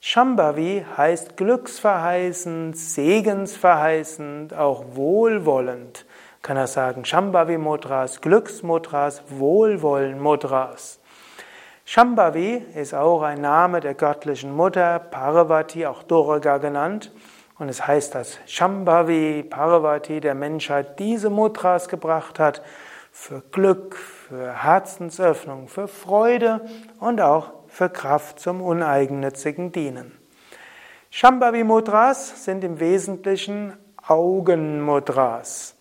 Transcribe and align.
Shambhavi 0.00 0.84
heißt 0.96 1.36
glücksverheißend, 1.36 2.76
segensverheißend, 2.76 4.52
auch 4.54 4.84
wohlwollend 4.94 6.05
kann 6.46 6.56
er 6.56 6.68
sagen, 6.68 7.04
Shambhavi 7.04 7.58
Mudras, 7.58 8.20
Glücksmudras, 8.20 9.24
Wohlwollen 9.30 10.20
Mudras. 10.20 11.00
Shambhavi 11.84 12.64
ist 12.76 12.94
auch 12.94 13.22
ein 13.22 13.40
Name 13.40 13.80
der 13.80 13.94
göttlichen 13.94 14.54
Mutter, 14.54 15.00
Parvati, 15.00 15.86
auch 15.86 16.04
Durga 16.04 16.58
genannt. 16.58 17.10
Und 17.58 17.68
es 17.68 17.84
heißt, 17.84 18.14
dass 18.14 18.38
Shambhavi, 18.46 19.42
Parvati 19.42 20.20
der 20.20 20.36
Menschheit 20.36 21.00
diese 21.00 21.30
Mudras 21.30 21.88
gebracht 21.88 22.38
hat 22.38 22.62
für 23.10 23.42
Glück, 23.50 23.96
für 23.96 24.62
Herzensöffnung, 24.62 25.66
für 25.66 25.88
Freude 25.88 26.60
und 27.00 27.20
auch 27.20 27.54
für 27.66 27.88
Kraft 27.88 28.38
zum 28.38 28.62
uneigennützigen 28.62 29.72
Dienen. 29.72 30.16
Shambhavi 31.10 31.64
Mudras 31.64 32.44
sind 32.44 32.62
im 32.62 32.78
Wesentlichen 32.78 33.72
Augenmudras. 34.06 35.75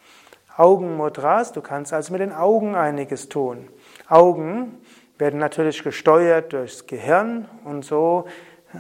Augenmudras, 0.58 1.52
du 1.52 1.62
kannst 1.62 1.94
also 1.94 2.14
mit 2.14 2.22
den 2.22 2.32
Augen 2.32 2.76
einiges 2.76 3.28
tun. 3.28 3.68
Augen 4.08 4.80
werden 5.18 5.40
natürlich 5.40 5.84
gesteuert 5.84 6.54
durchs 6.54 6.88
Gehirn 6.88 7.50
und 7.64 7.84
so. 7.84 8.26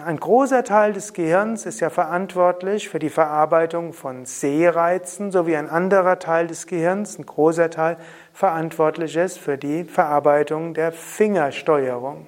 Ein 0.06 0.18
großer 0.18 0.64
Teil 0.64 0.94
des 0.94 1.14
Gehirns 1.14 1.66
ist 1.66 1.80
ja 1.80 1.90
verantwortlich 1.90 2.90
für 2.90 3.00
die 3.00 3.10
Verarbeitung 3.10 3.94
von 3.94 4.26
Sehreizen, 4.26 5.32
so 5.32 5.48
wie 5.48 5.56
ein 5.56 5.70
anderer 5.70 6.20
Teil 6.20 6.48
des 6.48 6.68
Gehirns, 6.68 7.18
ein 7.18 7.26
großer 7.26 7.70
Teil, 7.70 7.98
verantwortlich 8.34 9.16
ist 9.16 9.40
für 9.40 9.58
die 9.58 9.86
Verarbeitung 9.86 10.74
der 10.74 10.92
Fingersteuerung. 10.92 12.28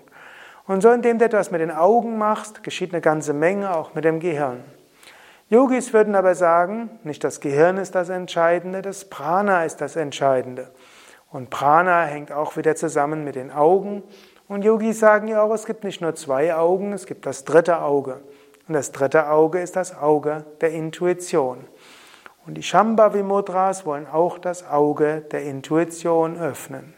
Und 0.66 0.82
so, 0.82 0.92
indem 0.92 1.20
du 1.20 1.26
etwas 1.26 1.52
mit 1.52 1.62
den 1.62 1.72
Augen 1.72 2.18
machst, 2.18 2.64
geschieht 2.64 2.94
eine 2.94 3.02
ganze 3.02 3.34
Menge 3.34 3.74
auch 3.74 3.94
mit 3.94 4.04
dem 4.04 4.20
Gehirn. 4.20 4.64
Yogis 5.50 5.94
würden 5.94 6.16
aber 6.16 6.36
sagen, 6.36 6.90
nicht 7.04 7.24
das 7.24 7.40
Gehirn 7.40 7.78
ist 7.78 7.96
das 7.96 8.10
Entscheidende, 8.10 8.82
das 8.82 9.06
Prana 9.06 9.64
ist 9.64 9.80
das 9.80 9.96
Entscheidende. 9.96 10.72
Und 11.32 11.50
Prana 11.50 12.04
hängt 12.04 12.34
auch 12.34 12.58
wieder 12.58 12.76
zusammen 12.76 13.24
mit 13.24 13.36
den 13.36 13.52
Augen. 13.52 14.04
Und 14.50 14.66
Yogis 14.66 15.00
sagen 15.00 15.30
ja 15.30 15.42
auch, 15.42 15.54
es 15.54 15.66
gibt 15.66 15.86
nicht 15.86 16.02
nur 16.02 16.16
zwei 16.16 16.54
Augen, 16.54 16.92
es 16.92 17.06
gibt 17.06 17.26
das 17.26 17.46
dritte 17.46 17.82
Auge. 17.82 18.20
Und 18.68 18.74
das 18.74 18.92
dritte 18.92 19.30
Auge 19.30 19.62
ist 19.62 19.78
das 19.78 19.98
Auge 19.98 20.44
der 20.60 20.72
Intuition. 20.72 21.66
Und 22.46 22.56
die 22.56 22.64
Shambhavi 22.64 23.24
Mudras 23.24 23.86
wollen 23.86 24.08
auch 24.08 24.40
das 24.40 24.68
Auge 24.70 25.22
der 25.32 25.44
Intuition 25.44 26.38
öffnen. 26.38 26.94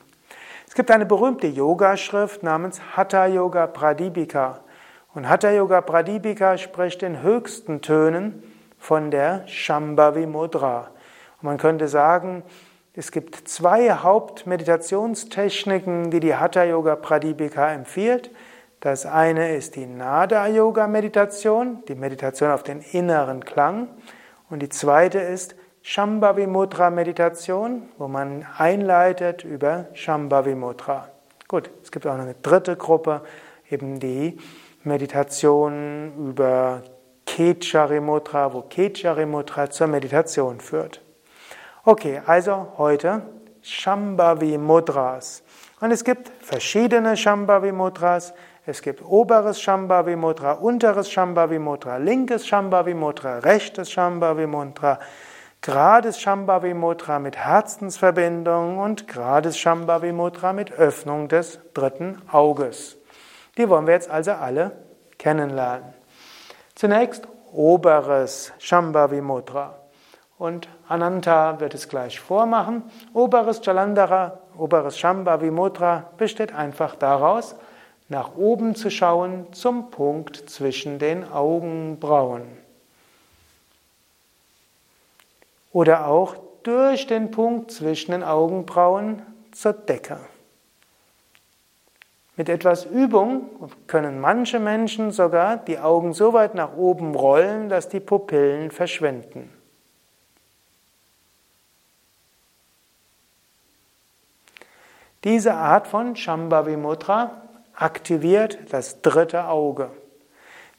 Es 0.68 0.74
gibt 0.74 0.90
eine 0.90 1.06
berühmte 1.06 1.48
Yogaschrift 1.48 2.42
namens 2.42 2.82
Hatha 2.96 3.28
Yoga 3.28 3.68
Pradipika. 3.68 4.62
Und 5.16 5.28
Hatha 5.28 5.50
Yoga 5.50 5.82
Pradipika 5.82 6.60
spricht 6.60 7.02
in 7.02 7.24
höchsten 7.24 7.82
Tönen 7.82 8.44
von 8.78 9.10
der 9.10 9.42
Shambhavi 9.48 10.28
Mudra. 10.28 10.92
Und 11.42 11.46
man 11.46 11.58
könnte 11.58 11.88
sagen, 11.88 12.44
es 12.94 13.12
gibt 13.12 13.48
zwei 13.48 13.90
Hauptmeditationstechniken, 13.90 16.12
die 16.12 16.20
die 16.20 16.36
Hatha 16.36 16.64
Yoga 16.64 16.96
Pradipika 16.96 17.72
empfiehlt. 17.72 18.30
Das 18.82 19.08
eine 19.08 19.56
ist 19.56 19.76
die 19.76 19.88
Nada 19.88 20.48
Yoga 20.48 20.86
Meditation, 20.86 21.84
die 21.88 21.96
Meditation 21.96 22.52
auf 22.52 22.62
den 22.62 22.82
inneren 22.82 23.44
Klang. 23.44 23.88
Und 24.52 24.60
die 24.60 24.70
zweite 24.70 25.18
ist 25.18 25.56
Shambhavi 25.82 26.46
Mudra 26.46 26.92
Meditation, 26.92 27.90
wo 27.98 28.08
man 28.08 28.46
einleitet 28.60 29.44
über 29.44 29.88
Shambhavi 29.94 30.54
Mudra. 30.54 31.08
Gut, 31.48 31.72
es 31.82 31.92
gibt 31.92 32.06
auch 32.06 32.16
noch 32.16 32.26
eine 32.26 32.36
dritte 32.36 32.76
Gruppe, 32.76 33.22
eben 33.72 34.00
die 34.00 34.38
Meditation 34.84 36.14
über 36.30 36.82
Kechari 37.26 38.00
Mudra, 38.00 38.54
wo 38.54 38.62
Kechari 38.62 39.26
Mudra 39.26 39.70
zur 39.70 39.88
Meditation 39.88 40.60
führt. 40.60 41.02
Okay, 41.84 42.22
also 42.26 42.74
heute 42.78 43.24
Shambhavi 43.62 44.58
Mudras. 44.58 45.44
Und 45.82 45.92
es 45.92 46.04
gibt 46.04 46.32
verschiedene 46.42 47.18
Shambhavi 47.18 47.72
Mudras. 47.72 48.34
Es 48.66 48.82
gibt 48.82 49.02
oberes 49.04 49.62
Shambhavi 49.62 50.16
Mudra, 50.16 50.54
unteres 50.54 51.10
Shambhavi 51.10 51.60
Mudra, 51.60 51.98
linkes 51.98 52.48
Shambhavi 52.48 52.94
Mudra, 52.94 53.40
rechtes 53.40 53.92
Shambhavi 53.92 54.48
Mudra, 54.48 55.00
gerades 55.62 56.22
Shambhavi 56.22 56.74
Mudra 56.74 57.20
mit 57.20 57.36
Herzensverbindung 57.36 58.78
und 58.78 59.08
gerades 59.08 59.58
Shambhavi 59.58 60.12
Mudra 60.12 60.54
mit 60.54 60.72
Öffnung 60.72 61.28
des 61.28 61.60
dritten 61.74 62.22
Auges. 62.32 62.99
Die 63.60 63.68
wollen 63.70 63.88
wir 63.88 63.94
jetzt 63.94 64.10
also 64.10 64.32
alle 64.32 64.72
kennenlernen. 65.18 65.94
Zunächst 66.76 67.28
oberes 67.52 68.54
Shambhavi 68.58 69.20
Mudra. 69.20 69.76
Und 70.38 70.70
Ananta 70.88 71.60
wird 71.60 71.74
es 71.74 71.90
gleich 71.90 72.22
vormachen. 72.22 72.84
Oberes 73.14 73.60
Jalandhara, 73.62 74.40
oberes 74.58 74.98
Shambhavi 74.98 75.52
Mudra 75.52 76.10
besteht 76.16 76.56
einfach 76.56 76.96
daraus, 76.96 77.58
nach 78.08 78.38
oben 78.38 78.76
zu 78.76 78.90
schauen 78.90 79.52
zum 79.52 79.92
Punkt 79.92 80.50
zwischen 80.50 80.98
den 80.98 81.30
Augenbrauen. 81.30 82.44
Oder 85.74 86.08
auch 86.08 86.38
durch 86.64 87.08
den 87.08 87.30
Punkt 87.30 87.72
zwischen 87.72 88.14
den 88.14 88.24
Augenbrauen 88.24 89.22
zur 89.52 89.74
Decke. 89.74 90.18
Mit 92.40 92.48
etwas 92.48 92.86
Übung 92.86 93.70
können 93.86 94.22
manche 94.22 94.62
Menschen 94.62 95.12
sogar 95.12 95.58
die 95.58 95.78
Augen 95.78 96.14
so 96.14 96.32
weit 96.32 96.56
nach 96.56 96.74
oben 96.74 97.14
rollen, 97.14 97.68
dass 97.68 97.90
die 97.90 98.00
Pupillen 98.00 98.72
verschwinden. 98.72 99.52
Diese 105.26 105.54
Art 105.54 105.86
von 105.86 106.16
Shambhavi 106.16 106.78
Mudra 106.78 107.42
aktiviert 107.76 108.58
das 108.70 109.02
dritte 109.02 109.50
Auge. 109.50 109.92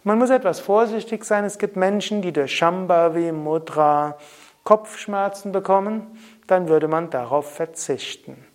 Man 0.02 0.18
muss 0.18 0.30
etwas 0.30 0.60
vorsichtig 0.60 1.26
sein. 1.26 1.44
Es 1.44 1.58
gibt 1.58 1.76
Menschen, 1.76 2.22
die 2.22 2.32
durch 2.32 2.56
Shambhavi 2.56 3.32
Mudra 3.32 4.16
Kopfschmerzen 4.64 5.52
bekommen. 5.52 6.18
Dann 6.46 6.70
würde 6.70 6.88
man 6.88 7.10
darauf 7.10 7.52
verzichten. 7.54 8.46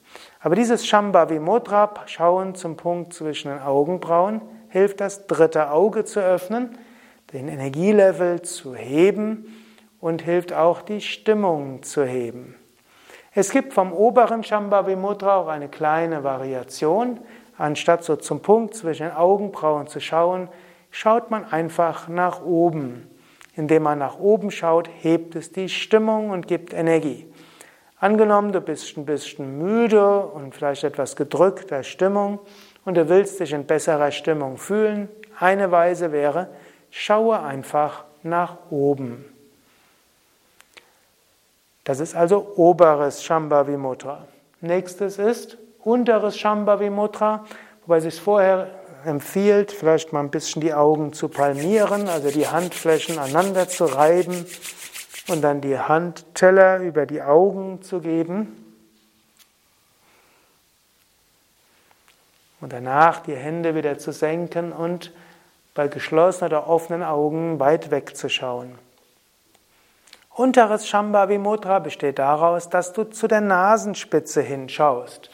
Aber 0.45 0.53
dieses 0.53 0.85
Shambhavi 0.85 1.39
Mudra, 1.39 1.91
Schauen 2.05 2.53
zum 2.53 2.77
Punkt 2.77 3.13
zwischen 3.15 3.49
den 3.49 3.57
Augenbrauen, 3.57 4.41
hilft 4.69 5.01
das 5.01 5.25
dritte 5.25 5.71
Auge 5.71 6.05
zu 6.05 6.19
öffnen, 6.19 6.77
den 7.33 7.47
Energielevel 7.47 8.43
zu 8.43 8.75
heben 8.75 9.47
und 9.99 10.21
hilft 10.21 10.53
auch 10.53 10.83
die 10.83 11.01
Stimmung 11.01 11.81
zu 11.81 12.05
heben. 12.05 12.53
Es 13.33 13.49
gibt 13.49 13.73
vom 13.73 13.91
oberen 13.91 14.43
Shambhavi 14.43 14.95
Mudra 14.95 15.37
auch 15.37 15.47
eine 15.47 15.67
kleine 15.67 16.23
Variation. 16.23 17.21
Anstatt 17.57 18.03
so 18.03 18.15
zum 18.15 18.41
Punkt 18.41 18.75
zwischen 18.75 19.07
den 19.07 19.15
Augenbrauen 19.15 19.87
zu 19.87 19.99
schauen, 19.99 20.49
schaut 20.91 21.31
man 21.31 21.51
einfach 21.51 22.07
nach 22.07 22.45
oben. 22.45 23.09
Indem 23.55 23.81
man 23.81 23.97
nach 23.97 24.19
oben 24.19 24.51
schaut, 24.51 24.91
hebt 25.01 25.35
es 25.35 25.51
die 25.51 25.69
Stimmung 25.69 26.29
und 26.29 26.47
gibt 26.47 26.71
Energie. 26.71 27.25
Angenommen, 27.99 28.51
du 28.51 28.59
bist 28.59 28.97
ein 28.97 29.05
bisschen 29.05 29.57
müde 29.57 30.19
und 30.19 30.53
vielleicht 30.53 30.83
etwas 30.83 31.15
gedrückter 31.15 31.83
Stimmung 31.83 32.39
und 32.83 32.95
du 32.95 33.07
willst 33.07 33.39
dich 33.39 33.53
in 33.53 33.65
besserer 33.65 34.11
Stimmung 34.11 34.57
fühlen. 34.57 35.07
Eine 35.39 35.71
Weise 35.71 36.11
wäre, 36.11 36.49
schaue 36.91 37.39
einfach 37.39 38.03
nach 38.21 38.57
oben. 38.69 39.25
Das 41.85 41.99
ist 41.99 42.15
also 42.15 42.53
oberes 42.57 43.23
Shambhavi 43.23 43.77
Mudra. 43.77 44.27
Nächstes 44.59 45.17
ist 45.17 45.57
unteres 45.83 46.37
Shambhavi 46.37 46.89
Mudra, 46.89 47.45
wobei 47.85 47.97
es 47.97 48.03
sich 48.03 48.19
vorher 48.19 48.71
empfiehlt, 49.05 49.71
vielleicht 49.71 50.11
mal 50.11 50.21
ein 50.21 50.31
bisschen 50.31 50.61
die 50.61 50.73
Augen 50.73 51.13
zu 51.13 51.29
palmieren, 51.29 52.09
also 52.09 52.29
die 52.29 52.47
Handflächen 52.47 53.19
aneinander 53.19 53.69
zu 53.69 53.85
reiben 53.85 54.45
und 55.27 55.41
dann 55.41 55.61
die 55.61 55.77
Handteller 55.77 56.79
über 56.79 57.05
die 57.05 57.21
Augen 57.21 57.81
zu 57.81 57.99
geben. 57.99 58.61
Und 62.61 62.73
danach 62.73 63.21
die 63.21 63.35
Hände 63.35 63.75
wieder 63.75 63.97
zu 63.97 64.11
senken 64.11 64.71
und 64.71 65.11
bei 65.73 65.87
geschlossenen 65.87 66.51
oder 66.51 66.67
offenen 66.67 67.03
Augen 67.03 67.59
weit 67.59 67.91
wegzuschauen. 67.91 68.77
Unteres 70.33 70.87
Shambhavi 70.87 71.37
Mudra 71.37 71.79
besteht 71.79 72.19
daraus, 72.19 72.69
dass 72.69 72.93
du 72.93 73.03
zu 73.05 73.27
der 73.27 73.41
Nasenspitze 73.41 74.41
hinschaust. 74.41 75.29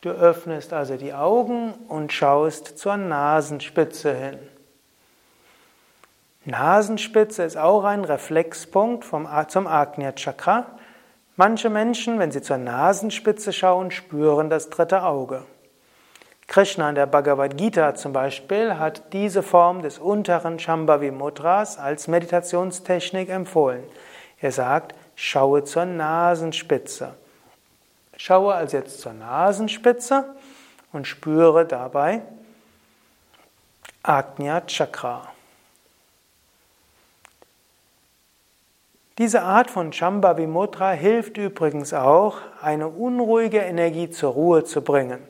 Du 0.00 0.10
öffnest 0.10 0.72
also 0.72 0.96
die 0.96 1.12
Augen 1.12 1.72
und 1.88 2.12
schaust 2.12 2.78
zur 2.78 2.96
Nasenspitze 2.96 4.14
hin. 4.14 4.38
Nasenspitze 6.46 7.42
ist 7.42 7.56
auch 7.56 7.84
ein 7.84 8.04
Reflexpunkt 8.04 9.04
vom, 9.04 9.26
zum 9.48 9.66
Agnya 9.66 10.12
Chakra. 10.12 10.66
Manche 11.36 11.70
Menschen, 11.70 12.18
wenn 12.18 12.30
sie 12.30 12.42
zur 12.42 12.58
Nasenspitze 12.58 13.52
schauen, 13.52 13.90
spüren 13.90 14.50
das 14.50 14.68
dritte 14.68 15.02
Auge. 15.02 15.42
Krishna 16.46 16.90
in 16.90 16.94
der 16.94 17.06
Bhagavad 17.06 17.56
Gita 17.56 17.94
zum 17.94 18.12
Beispiel 18.12 18.78
hat 18.78 19.12
diese 19.14 19.42
Form 19.42 19.82
des 19.82 19.98
unteren 19.98 20.58
Shambhavi 20.58 21.10
Mudras 21.10 21.78
als 21.78 22.06
Meditationstechnik 22.06 23.30
empfohlen. 23.30 23.82
Er 24.40 24.52
sagt, 24.52 24.94
schaue 25.16 25.64
zur 25.64 25.86
Nasenspitze. 25.86 27.14
Schaue 28.16 28.54
also 28.54 28.76
jetzt 28.76 29.00
zur 29.00 29.14
Nasenspitze 29.14 30.34
und 30.92 31.06
spüre 31.06 31.64
dabei 31.64 32.20
Agnya 34.02 34.60
Chakra. 34.60 35.33
Diese 39.18 39.42
Art 39.42 39.70
von 39.70 39.92
Shambhavi 39.92 40.48
Mudra 40.48 40.90
hilft 40.90 41.36
übrigens 41.38 41.94
auch, 41.94 42.38
eine 42.60 42.88
unruhige 42.88 43.58
Energie 43.58 44.10
zur 44.10 44.32
Ruhe 44.32 44.64
zu 44.64 44.82
bringen. 44.82 45.20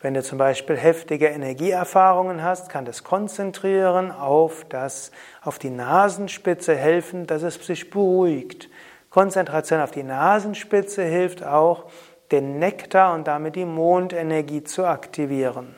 Wenn 0.00 0.14
du 0.14 0.22
zum 0.24 0.36
Beispiel 0.36 0.76
heftige 0.76 1.28
Energieerfahrungen 1.28 2.42
hast, 2.42 2.70
kann 2.70 2.84
das 2.84 3.04
Konzentrieren 3.04 4.10
auf, 4.10 4.66
das, 4.68 5.12
auf 5.42 5.60
die 5.60 5.70
Nasenspitze 5.70 6.74
helfen, 6.74 7.28
dass 7.28 7.44
es 7.44 7.64
sich 7.64 7.88
beruhigt. 7.88 8.68
Konzentration 9.10 9.80
auf 9.80 9.92
die 9.92 10.02
Nasenspitze 10.02 11.04
hilft 11.04 11.44
auch, 11.44 11.84
den 12.32 12.58
Nektar 12.58 13.14
und 13.14 13.28
damit 13.28 13.54
die 13.54 13.64
Mondenergie 13.64 14.64
zu 14.64 14.86
aktivieren. 14.86 15.76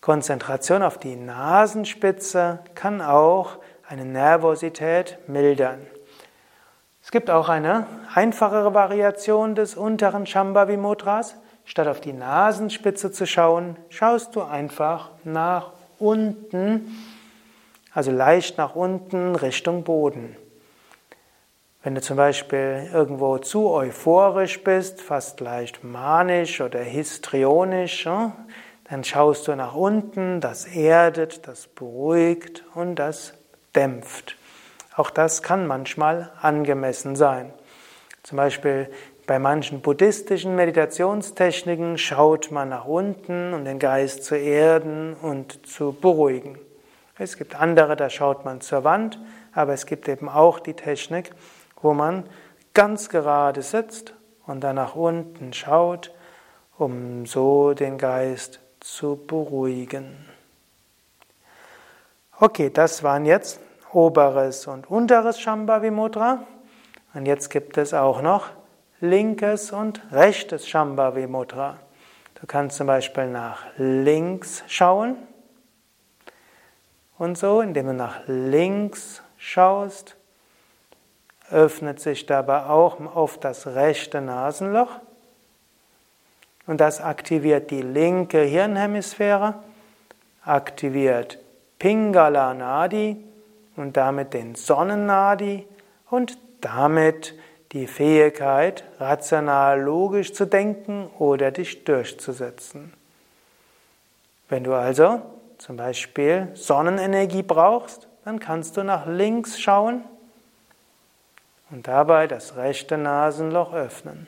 Konzentration 0.00 0.84
auf 0.84 0.96
die 0.96 1.16
Nasenspitze 1.16 2.60
kann 2.76 3.00
auch 3.00 3.58
eine 3.88 4.04
Nervosität 4.04 5.18
mildern. 5.26 5.80
Es 7.10 7.12
gibt 7.12 7.28
auch 7.28 7.48
eine 7.48 7.88
einfachere 8.14 8.72
Variation 8.72 9.56
des 9.56 9.74
unteren 9.74 10.26
Shambhavi 10.26 10.76
Mudras. 10.76 11.34
Statt 11.64 11.88
auf 11.88 12.00
die 12.00 12.12
Nasenspitze 12.12 13.10
zu 13.10 13.26
schauen, 13.26 13.76
schaust 13.88 14.36
du 14.36 14.42
einfach 14.42 15.10
nach 15.24 15.72
unten, 15.98 16.96
also 17.92 18.12
leicht 18.12 18.58
nach 18.58 18.76
unten 18.76 19.34
Richtung 19.34 19.82
Boden. 19.82 20.36
Wenn 21.82 21.96
du 21.96 22.00
zum 22.00 22.16
Beispiel 22.16 22.88
irgendwo 22.92 23.38
zu 23.38 23.70
euphorisch 23.70 24.62
bist, 24.62 25.00
fast 25.00 25.40
leicht 25.40 25.82
manisch 25.82 26.60
oder 26.60 26.78
histrionisch, 26.78 28.04
dann 28.04 29.02
schaust 29.02 29.48
du 29.48 29.56
nach 29.56 29.74
unten, 29.74 30.40
das 30.40 30.64
erdet, 30.64 31.48
das 31.48 31.66
beruhigt 31.66 32.62
und 32.76 32.94
das 32.94 33.34
dämpft. 33.74 34.36
Auch 34.96 35.10
das 35.10 35.42
kann 35.42 35.66
manchmal 35.66 36.32
angemessen 36.40 37.16
sein. 37.16 37.52
Zum 38.22 38.36
Beispiel 38.36 38.90
bei 39.26 39.38
manchen 39.38 39.80
buddhistischen 39.80 40.56
Meditationstechniken 40.56 41.98
schaut 41.98 42.50
man 42.50 42.68
nach 42.68 42.84
unten, 42.84 43.54
um 43.54 43.64
den 43.64 43.78
Geist 43.78 44.24
zu 44.24 44.34
erden 44.34 45.14
und 45.14 45.66
zu 45.66 45.92
beruhigen. 45.92 46.58
Es 47.16 47.36
gibt 47.36 47.54
andere, 47.54 47.96
da 47.96 48.10
schaut 48.10 48.44
man 48.44 48.60
zur 48.60 48.82
Wand, 48.82 49.20
aber 49.52 49.72
es 49.72 49.86
gibt 49.86 50.08
eben 50.08 50.28
auch 50.28 50.58
die 50.58 50.74
Technik, 50.74 51.30
wo 51.80 51.94
man 51.94 52.24
ganz 52.74 53.08
gerade 53.08 53.62
sitzt 53.62 54.14
und 54.46 54.64
dann 54.64 54.76
nach 54.76 54.96
unten 54.96 55.52
schaut, 55.52 56.12
um 56.76 57.26
so 57.26 57.74
den 57.74 57.98
Geist 57.98 58.58
zu 58.80 59.16
beruhigen. 59.16 60.26
Okay, 62.38 62.70
das 62.70 63.02
waren 63.02 63.26
jetzt 63.26 63.60
oberes 63.92 64.66
und 64.66 64.90
unteres 64.90 65.40
Shambhavi 65.40 65.90
Mudra. 65.90 66.44
Und 67.14 67.26
jetzt 67.26 67.50
gibt 67.50 67.76
es 67.78 67.92
auch 67.94 68.22
noch 68.22 68.50
linkes 69.00 69.72
und 69.72 70.00
rechtes 70.12 70.68
Shambhavi 70.68 71.26
Mudra. 71.26 71.78
Du 72.40 72.46
kannst 72.46 72.76
zum 72.76 72.86
Beispiel 72.86 73.26
nach 73.26 73.64
links 73.76 74.64
schauen. 74.66 75.16
Und 77.18 77.36
so, 77.36 77.60
indem 77.60 77.86
du 77.86 77.94
nach 77.94 78.20
links 78.26 79.22
schaust, 79.36 80.16
öffnet 81.50 82.00
sich 82.00 82.26
dabei 82.26 82.66
auch 82.66 82.98
oft 83.14 83.44
das 83.44 83.66
rechte 83.66 84.20
Nasenloch. 84.20 85.00
Und 86.66 86.80
das 86.80 87.00
aktiviert 87.00 87.70
die 87.70 87.82
linke 87.82 88.40
Hirnhemisphäre, 88.42 89.54
aktiviert 90.44 91.38
Pingala 91.78 92.54
Nadi, 92.54 93.22
und 93.80 93.96
damit 93.96 94.34
den 94.34 94.54
Sonnennadi 94.54 95.66
und 96.10 96.38
damit 96.60 97.34
die 97.72 97.86
Fähigkeit, 97.86 98.84
rational 98.98 99.80
logisch 99.80 100.32
zu 100.32 100.44
denken 100.44 101.08
oder 101.18 101.50
dich 101.50 101.84
durchzusetzen. 101.84 102.92
Wenn 104.48 104.64
du 104.64 104.74
also 104.74 105.22
zum 105.58 105.76
Beispiel 105.76 106.48
Sonnenenergie 106.54 107.42
brauchst, 107.42 108.08
dann 108.24 108.40
kannst 108.40 108.76
du 108.76 108.82
nach 108.82 109.06
links 109.06 109.60
schauen 109.60 110.04
und 111.70 111.86
dabei 111.86 112.26
das 112.26 112.56
rechte 112.56 112.98
Nasenloch 112.98 113.72
öffnen. 113.72 114.26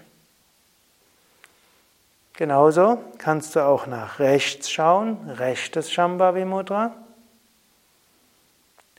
Genauso 2.35 2.99
kannst 3.19 3.57
du 3.57 3.61
auch 3.61 3.87
nach 3.87 4.19
rechts 4.21 4.71
schauen, 4.71 5.19
rechtes 5.29 5.93
Shambhavi 5.93 6.45
Mudra 6.45 6.93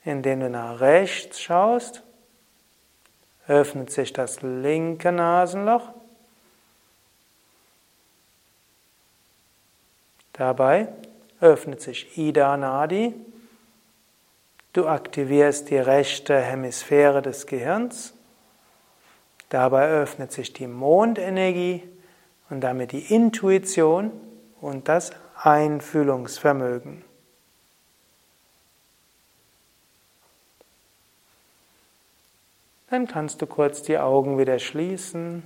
indem 0.04 0.40
du 0.40 0.50
nach 0.50 0.80
rechts 0.80 1.40
schaust, 1.40 2.02
öffnet 3.46 3.90
sich 3.90 4.12
das 4.12 4.42
linke 4.42 5.12
Nasenloch. 5.12 5.92
Dabei 10.32 10.88
öffnet 11.40 11.80
sich 11.80 12.18
Ida 12.18 12.56
Nadi. 12.56 13.14
Du 14.72 14.88
aktivierst 14.88 15.70
die 15.70 15.78
rechte 15.78 16.38
Hemisphäre 16.40 17.22
des 17.22 17.46
Gehirns. 17.46 18.14
Dabei 19.48 19.88
öffnet 19.88 20.32
sich 20.32 20.52
die 20.52 20.66
Mondenergie 20.66 21.82
und 22.50 22.60
damit 22.60 22.92
die 22.92 23.14
Intuition 23.14 24.10
und 24.60 24.88
das 24.88 25.12
Einfühlungsvermögen. 25.36 27.04
Dann 32.94 33.08
kannst 33.08 33.42
du 33.42 33.48
kurz 33.48 33.82
die 33.82 33.98
Augen 33.98 34.38
wieder 34.38 34.60
schließen. 34.60 35.42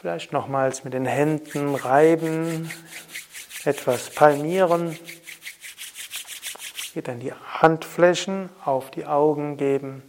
Vielleicht 0.00 0.32
nochmals 0.32 0.82
mit 0.82 0.92
den 0.92 1.06
Händen 1.06 1.76
reiben, 1.76 2.68
etwas 3.64 4.10
palmieren. 4.10 4.98
Hier 6.94 7.02
dann 7.02 7.20
die 7.20 7.32
Handflächen 7.32 8.48
auf 8.64 8.90
die 8.90 9.06
Augen 9.06 9.56
geben 9.56 10.02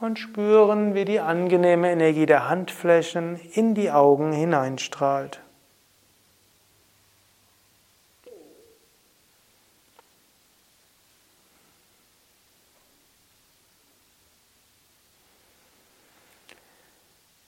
und 0.00 0.18
spüren, 0.18 0.96
wie 0.96 1.04
die 1.04 1.20
angenehme 1.20 1.92
Energie 1.92 2.26
der 2.26 2.48
Handflächen 2.48 3.38
in 3.52 3.76
die 3.76 3.92
Augen 3.92 4.32
hineinstrahlt. 4.32 5.38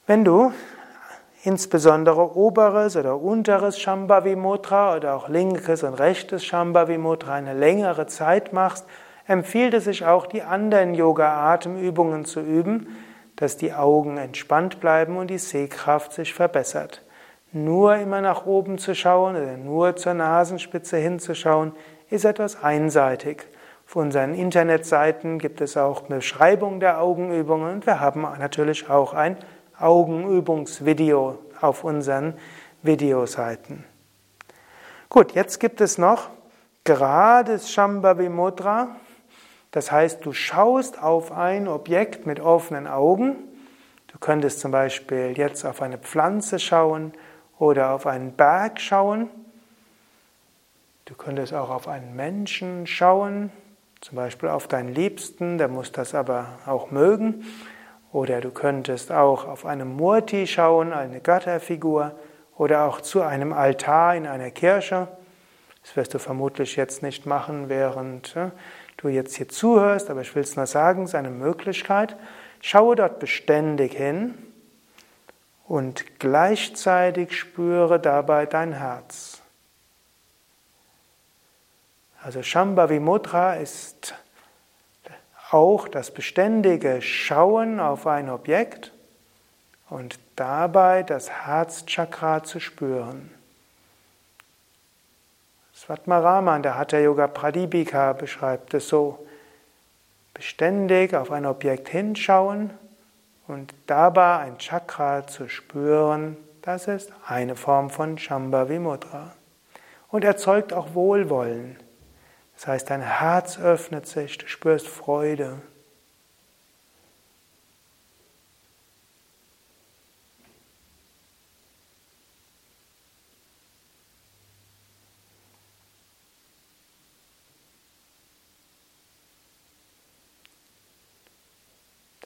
Wenn 0.07 0.23
du 0.23 0.53
insbesondere 1.45 2.37
oberes 2.37 2.95
oder 2.95 3.19
unteres 3.19 3.81
Shambhavi 3.81 4.37
Mudra 4.37 4.97
oder 4.97 5.15
auch 5.15 5.31
linkes 5.31 5.83
und 5.83 5.95
rechtes 5.95 6.45
Shambhavi 6.45 6.99
Mudra 6.99 7.33
eine 7.33 7.55
längere 7.55 8.07
Zeit 8.07 8.53
machst, 8.53 8.85
empfiehlt 9.27 9.73
es 9.73 9.85
sich 9.85 10.05
auch, 10.05 10.27
die 10.27 10.43
anderen 10.43 10.93
Yoga-Atemübungen 10.93 12.27
zu 12.27 12.41
üben, 12.41 12.95
dass 13.37 13.57
die 13.57 13.73
Augen 13.73 14.19
entspannt 14.19 14.79
bleiben 14.79 15.17
und 15.17 15.29
die 15.29 15.39
Sehkraft 15.39 16.13
sich 16.13 16.35
verbessert. 16.35 17.03
Nur 17.53 17.97
immer 17.97 18.21
nach 18.21 18.45
oben 18.45 18.77
zu 18.77 18.95
schauen 18.95 19.37
oder 19.37 19.57
nur 19.57 19.97
zur 19.97 20.13
Nasenspitze 20.13 20.99
hinzuschauen, 20.99 21.73
ist 22.11 22.27
etwas 22.27 22.63
einseitig. 22.63 23.47
Auf 23.87 23.97
unseren 23.97 24.35
Internetseiten 24.35 25.39
gibt 25.39 25.63
es 25.63 25.79
auch 25.79 26.03
Beschreibung 26.03 26.81
der 26.81 27.01
Augenübungen 27.01 27.73
und 27.73 27.87
wir 27.87 28.01
haben 28.01 28.23
natürlich 28.23 28.91
auch 28.91 29.15
ein 29.15 29.39
Augenübungsvideo 29.79 31.39
auf 31.61 31.85
unseren 31.85 32.35
Videoseiten. 32.83 33.85
Gut, 35.09 35.33
jetzt 35.33 35.61
gibt 35.61 35.81
es 35.81 35.99
noch 35.99 36.31
gerades 36.85 37.71
Shambhavi 37.71 38.29
Mudra. 38.29 38.97
Das 39.71 39.91
heißt, 39.91 40.25
du 40.25 40.33
schaust 40.33 41.03
auf 41.03 41.33
ein 41.33 41.67
Objekt 41.67 42.27
mit 42.27 42.41
offenen 42.41 42.87
Augen. 42.87 43.37
Du 44.09 44.19
könntest 44.19 44.61
zum 44.61 44.71
Beispiel 44.71 45.35
jetzt 45.37 45.65
auf 45.65 45.83
eine 45.83 45.99
Pflanze 45.99 46.59
schauen 46.59 47.13
oder 47.59 47.91
auf 47.91 48.07
einen 48.07 48.33
Berg 48.33 48.81
schauen. 48.81 49.29
Du 51.07 51.15
könntest 51.15 51.53
auch 51.53 51.71
auf 51.71 51.89
einen 51.89 52.15
Menschen 52.17 52.87
schauen, 52.87 53.51
zum 54.01 54.17
Beispiel 54.17 54.49
auf 54.49 54.69
deinen 54.69 54.95
Liebsten, 54.95 55.59
der 55.59 55.69
muss 55.69 55.93
das 55.93 56.15
aber 56.15 56.59
auch 56.67 56.91
mögen. 56.91 57.45
Oder 58.15 58.41
du 58.41 58.53
könntest 58.53 59.11
auch 59.11 59.45
auf 59.45 59.67
eine 59.67 59.85
Murti 59.85 60.47
schauen, 60.47 60.93
eine 60.93 61.21
Götterfigur, 61.21 62.13
oder 62.57 62.85
auch 62.85 63.01
zu 63.01 63.23
einem 63.23 63.53
Altar 63.53 64.15
in 64.15 64.29
einer 64.29 64.53
Kirche. 64.53 65.09
Das 65.83 65.97
wirst 65.97 66.15
du 66.15 66.21
vermutlich 66.21 66.77
jetzt 66.77 67.03
nicht 67.03 67.27
machen, 67.27 67.69
während 67.69 68.37
äh, 68.37 68.51
du 68.99 69.09
jetzt 69.09 69.35
hier 69.35 69.49
zuhörst, 69.49 70.11
aber 70.11 70.21
ich 70.21 70.33
will 70.37 70.45
es 70.45 70.55
nur 70.55 70.69
sagen, 70.69 71.03
es 71.03 71.11
ist 71.11 71.15
eine 71.17 71.31
Möglichkeit. 71.31 72.15
Schaue 72.61 72.95
dort 72.95 73.19
beständig 73.19 73.95
hin 73.95 74.39
und 75.67 76.21
gleichzeitig 76.21 77.37
spüre 77.37 77.99
dabei 77.99 78.47
dein 78.47 78.75
Herz. 78.75 79.43
Also 82.23 82.45
Shambhavi 82.45 83.01
Mudra 83.01 83.57
ist 83.57 84.15
auch 85.51 85.89
das 85.89 86.11
beständige 86.11 87.03
Schauen 87.03 87.81
auf 87.81 88.07
ein 88.07 88.31
Objekt 88.31 88.93
und 89.91 90.19
dabei 90.37 91.03
das 91.03 91.31
Herzchakra 91.31 92.43
zu 92.43 92.61
spüren. 92.61 93.31
Svatmaraman, 95.75 96.63
der 96.63 96.79
Hatha 96.79 96.99
Yoga 96.99 97.27
Pradipika, 97.27 98.13
beschreibt 98.13 98.75
es 98.75 98.89
so: 98.89 99.27
beständig 100.33 101.15
auf 101.15 101.31
ein 101.31 101.47
Objekt 101.47 101.89
hinschauen 101.89 102.71
und 103.47 103.75
dabei 103.87 104.39
ein 104.39 104.59
Chakra 104.59 105.27
zu 105.27 105.49
spüren, 105.49 106.37
das 106.63 106.89
ist 106.89 107.13
eine 107.27 107.57
Form 107.57 107.91
von 107.91 108.17
Shambhavi 108.17 108.79
Mudra 108.79 109.33
und 110.09 110.25
erzeugt 110.25 110.73
auch 110.73 110.95
Wohlwollen. 110.95 111.77
Das 112.55 112.67
heißt, 112.67 112.91
dein 112.91 113.03
Herz 113.03 113.59
öffnet 113.59 114.07
sich, 114.07 114.39
du 114.39 114.47
spürst 114.47 114.89
Freude. 114.89 115.61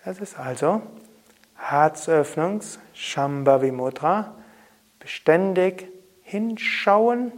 Das 0.09 0.21
ist 0.21 0.39
also 0.39 0.81
Herzöffnungs 1.55 2.79
Shambhavi 2.95 3.73
Mudra, 3.73 4.35
beständig 5.01 5.87
hinschauen 6.23 7.33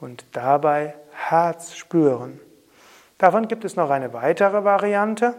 und 0.00 0.24
dabei 0.32 0.96
Herz 1.32 1.74
spüren. 1.74 2.38
Davon 3.16 3.48
gibt 3.48 3.64
es 3.64 3.74
noch 3.74 3.88
eine 3.88 4.12
weitere 4.12 4.64
Variante, 4.64 5.34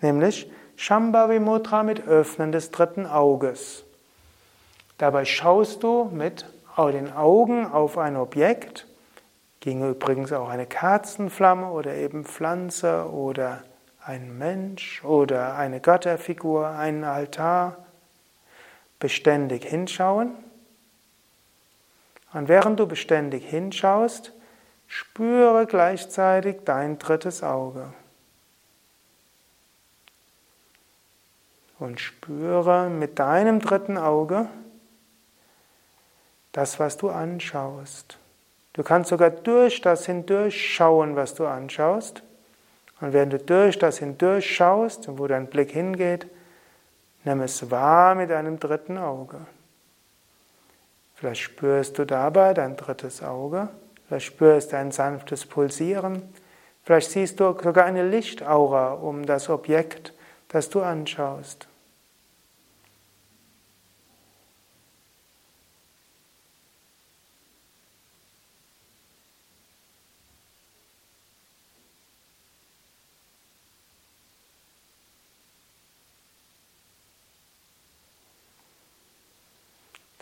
nämlich 0.00 0.50
Shambhavi 0.76 1.38
Mudra 1.38 1.82
mit 1.82 2.08
Öffnen 2.08 2.50
des 2.50 2.70
dritten 2.70 3.04
Auges. 3.06 3.84
Dabei 4.96 5.26
schaust 5.26 5.82
du 5.82 6.04
mit 6.04 6.46
den 6.78 7.12
Augen 7.12 7.66
auf 7.66 7.98
ein 7.98 8.16
Objekt, 8.16 8.86
ginge 9.60 9.90
übrigens 9.90 10.32
auch 10.32 10.48
eine 10.48 10.64
Kerzenflamme 10.64 11.70
oder 11.70 11.94
eben 11.94 12.24
Pflanze 12.24 13.10
oder 13.10 13.62
ein 14.02 14.38
Mensch 14.38 15.04
oder 15.04 15.56
eine 15.56 15.80
Götterfigur, 15.80 16.68
ein 16.70 17.04
Altar, 17.04 17.84
beständig 18.98 19.66
hinschauen. 19.66 20.32
Und 22.32 22.48
während 22.48 22.80
du 22.80 22.86
beständig 22.86 23.44
hinschaust, 23.44 24.32
spüre 24.86 25.66
gleichzeitig 25.66 26.58
dein 26.64 26.98
drittes 26.98 27.42
Auge. 27.42 27.92
Und 31.78 32.00
spüre 32.00 32.88
mit 32.88 33.18
deinem 33.18 33.60
dritten 33.60 33.98
Auge 33.98 34.48
das, 36.52 36.78
was 36.78 36.96
du 36.96 37.10
anschaust. 37.10 38.16
Du 38.74 38.82
kannst 38.82 39.10
sogar 39.10 39.30
durch 39.30 39.80
das 39.80 40.06
hindurchschauen, 40.06 41.16
was 41.16 41.34
du 41.34 41.46
anschaust. 41.46 42.22
Und 43.00 43.12
während 43.12 43.32
du 43.32 43.38
durch 43.38 43.78
das 43.78 43.98
hindurch 43.98 44.54
schaust 44.54 45.08
und 45.08 45.18
wo 45.18 45.26
dein 45.26 45.48
Blick 45.48 45.72
hingeht, 45.72 46.26
nimm 47.24 47.40
es 47.40 47.70
wahr 47.70 48.14
mit 48.14 48.30
deinem 48.30 48.58
dritten 48.58 48.98
Auge. 48.98 49.40
Vielleicht 51.14 51.42
spürst 51.42 51.98
du 51.98 52.04
dabei 52.04 52.54
dein 52.54 52.76
drittes 52.76 53.22
Auge, 53.22 53.68
vielleicht 54.06 54.26
spürst 54.26 54.72
du 54.72 54.76
ein 54.76 54.92
sanftes 54.92 55.46
Pulsieren, 55.46 56.22
vielleicht 56.82 57.10
siehst 57.10 57.40
du 57.40 57.56
sogar 57.62 57.84
eine 57.84 58.06
Lichtaura 58.06 58.92
um 58.92 59.26
das 59.26 59.48
Objekt, 59.48 60.14
das 60.48 60.70
du 60.70 60.82
anschaust. 60.82 61.68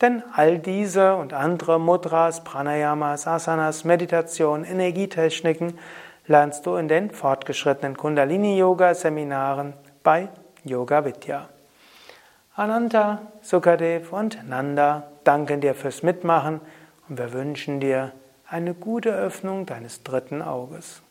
Denn 0.00 0.22
all 0.34 0.58
diese 0.58 1.16
und 1.16 1.32
andere 1.32 1.80
Mudras, 1.80 2.44
Pranayamas, 2.44 3.26
Asanas, 3.26 3.84
Meditation, 3.84 4.64
Energietechniken 4.64 5.78
lernst 6.26 6.66
du 6.66 6.76
in 6.76 6.86
den 6.86 7.10
fortgeschrittenen 7.10 7.96
Kundalini-Yoga-Seminaren 7.96 9.72
bei 10.04 10.28
Yoga 10.64 11.04
Vidya. 11.04 11.48
Ananta, 12.54 13.22
Sukadev 13.40 14.12
und 14.12 14.46
Nanda 14.48 15.04
danken 15.24 15.60
dir 15.60 15.74
fürs 15.74 16.02
Mitmachen 16.02 16.60
und 17.08 17.18
wir 17.18 17.32
wünschen 17.32 17.80
dir 17.80 18.12
eine 18.48 18.74
gute 18.74 19.14
Öffnung 19.14 19.66
deines 19.66 20.02
dritten 20.02 20.40
Auges. 20.40 21.02